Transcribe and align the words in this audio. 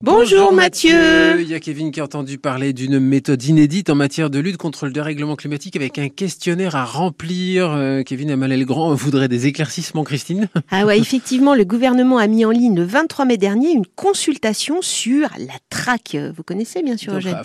Bonjour, 0.00 0.52
Mathieu. 0.52 1.40
Il 1.40 1.48
y 1.48 1.54
a 1.54 1.58
Kevin 1.58 1.90
qui 1.90 1.98
a 1.98 2.04
entendu 2.04 2.38
parler 2.38 2.72
d'une 2.72 3.00
méthode 3.00 3.42
inédite 3.42 3.90
en 3.90 3.96
matière 3.96 4.30
de 4.30 4.38
lutte 4.38 4.56
contre 4.56 4.86
le 4.86 4.92
dérèglement 4.92 5.34
climatique 5.34 5.74
avec 5.74 5.98
un 5.98 6.08
questionnaire 6.08 6.76
à 6.76 6.84
remplir. 6.84 7.72
Euh, 7.72 8.04
Kevin 8.04 8.30
Amalel-Grand 8.30 8.94
voudrait 8.94 9.26
des 9.26 9.48
éclaircissements, 9.48 10.04
Christine. 10.04 10.46
Ah 10.70 10.86
ouais, 10.86 10.98
effectivement, 11.00 11.56
le 11.56 11.64
gouvernement 11.64 12.18
a 12.18 12.28
mis 12.28 12.44
en 12.44 12.52
ligne 12.52 12.76
le 12.76 12.84
23 12.84 13.24
mai 13.24 13.38
dernier 13.38 13.72
une 13.72 13.86
consultation 13.86 14.82
sur 14.82 15.30
la 15.36 15.54
TRAC. 15.68 16.16
Vous 16.36 16.44
connaissez 16.44 16.84
bien 16.84 16.96
sûr, 16.96 17.14
Eugène. 17.14 17.42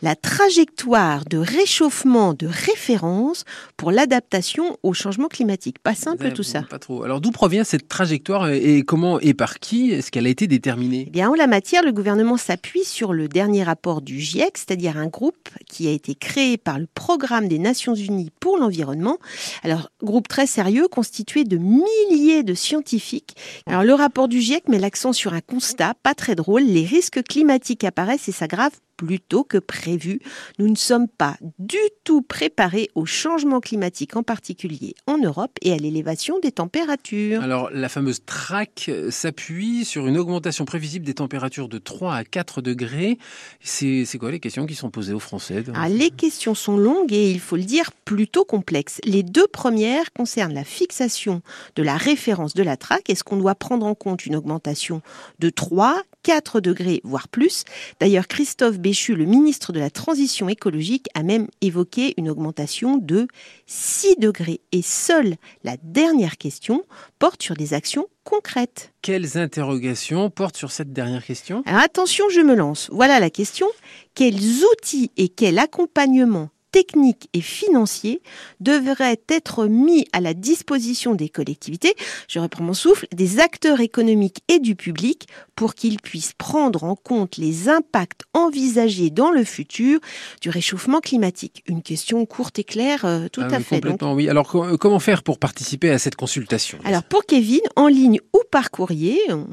La 0.00 0.16
trajectoire 0.16 1.26
de 1.26 1.36
réchauffement 1.36 2.32
de 2.32 2.46
référence 2.46 3.44
pour 3.76 3.92
l'adaptation 3.92 4.78
au 4.82 4.94
changement 4.94 5.28
climatique. 5.28 5.78
Pas 5.80 5.94
simple 5.94 6.32
tout 6.32 6.44
ça. 6.44 6.62
Pas 6.62 6.78
trop. 6.78 7.02
Alors 7.02 7.20
d'où 7.20 7.30
provient 7.30 7.62
cette 7.62 7.88
trajectoire 7.88 8.48
et 8.48 8.84
comment 8.86 9.20
et 9.20 9.34
par 9.34 9.58
qui 9.58 9.90
est-ce 9.90 10.10
qu'elle 10.10 10.26
a 10.26 10.30
été 10.30 10.46
déterminée? 10.46 11.04
Eh 11.08 11.10
bien, 11.10 11.28
en 11.28 11.34
la 11.34 11.46
matière, 11.46 11.82
le 11.90 11.94
gouvernement 11.94 12.36
s'appuie 12.36 12.84
sur 12.84 13.12
le 13.12 13.26
dernier 13.26 13.64
rapport 13.64 14.00
du 14.00 14.20
GIEC, 14.20 14.58
c'est-à-dire 14.58 14.96
un 14.96 15.08
groupe 15.08 15.48
qui 15.66 15.88
a 15.88 15.90
été 15.90 16.14
créé 16.14 16.56
par 16.56 16.78
le 16.78 16.86
Programme 16.86 17.48
des 17.48 17.58
Nations 17.58 17.96
Unies 17.96 18.30
pour 18.38 18.58
l'environnement. 18.58 19.18
Alors, 19.64 19.90
groupe 20.00 20.28
très 20.28 20.46
sérieux 20.46 20.86
constitué 20.86 21.42
de 21.42 21.56
milliers 21.56 22.44
de 22.44 22.54
scientifiques. 22.54 23.34
Alors, 23.66 23.82
le 23.82 23.92
rapport 23.92 24.28
du 24.28 24.40
GIEC 24.40 24.68
met 24.68 24.78
l'accent 24.78 25.12
sur 25.12 25.34
un 25.34 25.40
constat 25.40 25.94
pas 26.04 26.14
très 26.14 26.36
drôle. 26.36 26.62
Les 26.62 26.84
risques 26.84 27.24
climatiques 27.24 27.82
apparaissent 27.82 28.28
et 28.28 28.32
s'aggravent 28.32 28.78
plus 29.00 29.18
tôt 29.18 29.44
que 29.44 29.56
prévu. 29.56 30.20
Nous 30.58 30.68
ne 30.68 30.74
sommes 30.76 31.08
pas 31.08 31.38
du 31.58 31.78
tout 32.04 32.20
préparés 32.20 32.90
au 32.94 33.06
changement 33.06 33.60
climatique, 33.60 34.14
en 34.14 34.22
particulier 34.22 34.94
en 35.06 35.16
Europe, 35.16 35.52
et 35.62 35.72
à 35.72 35.76
l'élévation 35.78 36.38
des 36.38 36.52
températures. 36.52 37.42
Alors, 37.42 37.70
la 37.72 37.88
fameuse 37.88 38.22
TRAC 38.26 38.90
s'appuie 39.08 39.86
sur 39.86 40.06
une 40.06 40.18
augmentation 40.18 40.66
prévisible 40.66 41.06
des 41.06 41.14
températures 41.14 41.70
de 41.70 41.78
3 41.78 42.14
à 42.14 42.24
4 42.24 42.60
degrés. 42.60 43.16
C'est 43.62 44.18
quoi 44.18 44.30
les 44.30 44.38
questions 44.38 44.66
qui 44.66 44.74
sont 44.74 44.90
posées 44.90 45.14
aux 45.14 45.18
Français 45.18 45.64
ah, 45.72 45.88
Les 45.88 46.10
questions 46.10 46.54
sont 46.54 46.76
longues 46.76 47.14
et, 47.14 47.30
il 47.30 47.40
faut 47.40 47.56
le 47.56 47.64
dire, 47.64 47.92
plutôt 48.04 48.44
complexes. 48.44 49.00
Les 49.04 49.22
deux 49.22 49.46
premières 49.46 50.12
concernent 50.12 50.52
la 50.52 50.64
fixation 50.64 51.40
de 51.74 51.82
la 51.82 51.96
référence 51.96 52.52
de 52.52 52.62
la 52.62 52.76
TRAC. 52.76 53.08
Est-ce 53.08 53.24
qu'on 53.24 53.38
doit 53.38 53.54
prendre 53.54 53.86
en 53.86 53.94
compte 53.94 54.26
une 54.26 54.36
augmentation 54.36 55.00
de 55.38 55.48
3, 55.48 56.02
4 56.22 56.60
degrés, 56.60 57.00
voire 57.02 57.28
plus? 57.28 57.64
D'ailleurs, 57.98 58.28
Christophe 58.28 58.78
Béchu, 58.90 59.14
le 59.14 59.24
ministre 59.24 59.72
de 59.72 59.78
la 59.78 59.88
Transition 59.88 60.48
écologique, 60.48 61.06
a 61.14 61.22
même 61.22 61.46
évoqué 61.60 62.12
une 62.16 62.28
augmentation 62.28 62.96
de 62.96 63.28
6 63.66 64.16
degrés. 64.16 64.62
Et 64.72 64.82
seule 64.82 65.36
la 65.62 65.76
dernière 65.84 66.36
question 66.36 66.82
porte 67.20 67.40
sur 67.40 67.54
des 67.54 67.72
actions 67.72 68.08
concrètes. 68.24 68.92
Quelles 69.00 69.38
interrogations 69.38 70.28
portent 70.28 70.56
sur 70.56 70.72
cette 70.72 70.92
dernière 70.92 71.24
question? 71.24 71.62
Alors 71.66 71.82
attention, 71.82 72.24
je 72.30 72.40
me 72.40 72.56
lance. 72.56 72.88
Voilà 72.90 73.20
la 73.20 73.30
question. 73.30 73.68
Quels 74.16 74.64
outils 74.72 75.12
et 75.16 75.28
quel 75.28 75.60
accompagnement 75.60 76.50
techniques 76.72 77.28
et 77.32 77.40
financiers 77.40 78.22
devraient 78.60 79.20
être 79.28 79.66
mis 79.66 80.06
à 80.12 80.20
la 80.20 80.34
disposition 80.34 81.14
des 81.14 81.28
collectivités, 81.28 81.94
je 82.28 82.38
reprends 82.38 82.64
mon 82.64 82.74
souffle, 82.74 83.06
des 83.12 83.40
acteurs 83.40 83.80
économiques 83.80 84.40
et 84.48 84.58
du 84.58 84.74
public 84.74 85.28
pour 85.56 85.74
qu'ils 85.74 86.00
puissent 86.00 86.32
prendre 86.32 86.84
en 86.84 86.94
compte 86.94 87.36
les 87.36 87.68
impacts 87.68 88.22
envisagés 88.34 89.10
dans 89.10 89.30
le 89.30 89.44
futur 89.44 90.00
du 90.40 90.50
réchauffement 90.50 91.00
climatique. 91.00 91.62
Une 91.66 91.82
question 91.82 92.24
courte 92.26 92.58
et 92.58 92.64
claire, 92.64 93.04
euh, 93.04 93.28
tout 93.28 93.42
ah 93.42 93.54
à 93.54 93.60
fait. 93.60 93.80
Complètement, 93.80 94.14
oui. 94.14 94.28
Alors 94.28 94.46
comment 94.48 94.98
faire 94.98 95.22
pour 95.22 95.38
participer 95.38 95.90
à 95.90 95.98
cette 95.98 96.16
consultation 96.16 96.78
Alors 96.84 97.02
pour 97.02 97.24
Kevin, 97.24 97.60
en 97.76 97.88
ligne 97.88 98.20
ou 98.32 98.40
par 98.50 98.70
courrier, 98.70 99.20
on 99.30 99.46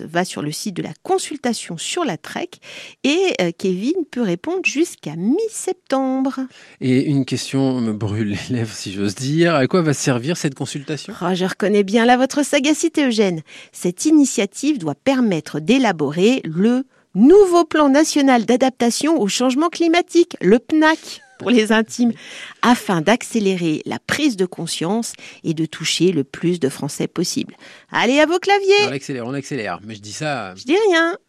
va 0.00 0.24
sur 0.24 0.42
le 0.42 0.52
site 0.52 0.74
de 0.74 0.82
la 0.82 0.92
consultation 1.02 1.78
sur 1.78 2.04
la 2.04 2.16
TREC 2.16 2.60
et 3.04 3.34
euh, 3.40 3.50
Kevin 3.56 4.04
peut 4.10 4.22
répondre 4.22 4.64
jusqu'à 4.64 5.16
mi-septembre. 5.16 6.40
Et 6.80 7.04
une 7.04 7.24
question 7.24 7.80
me 7.80 7.92
brûle 7.92 8.30
les 8.50 8.56
lèvres, 8.56 8.74
si 8.74 8.92
j'ose 8.92 9.14
dire. 9.14 9.54
À 9.54 9.66
quoi 9.66 9.82
va 9.82 9.94
servir 9.94 10.36
cette 10.36 10.54
consultation? 10.54 11.14
Oh, 11.22 11.34
Je 11.34 11.44
reconnais 11.44 11.84
bien 11.84 12.04
là 12.04 12.16
votre 12.16 12.44
sagacité, 12.44 13.06
Eugène. 13.06 13.42
Cette 13.72 14.04
initiative 14.04 14.78
doit 14.78 14.94
permettre 14.94 15.60
d'élaborer 15.60 16.40
le 16.44 16.84
nouveau 17.14 17.64
plan 17.64 17.88
national 17.88 18.44
d'adaptation 18.44 19.20
au 19.20 19.28
changement 19.28 19.68
climatique, 19.68 20.36
le 20.40 20.58
PNAC 20.58 21.20
pour 21.38 21.50
les 21.50 21.72
intimes, 21.72 22.12
afin 22.62 23.00
d'accélérer 23.00 23.82
la 23.84 23.98
prise 23.98 24.36
de 24.36 24.46
conscience 24.46 25.12
et 25.42 25.54
de 25.54 25.66
toucher 25.66 26.12
le 26.12 26.22
plus 26.22 26.60
de 26.60 26.68
Français 26.68 27.08
possible. 27.08 27.56
Allez 27.90 28.20
à 28.20 28.26
vos 28.26 28.38
claviers 28.38 28.86
On 28.86 28.92
accélère, 28.92 29.26
on 29.26 29.34
accélère. 29.34 29.80
Mais 29.84 29.96
je 29.96 30.00
dis 30.00 30.12
ça... 30.12 30.54
Je 30.54 30.62
dis 30.62 30.76
rien 30.90 31.16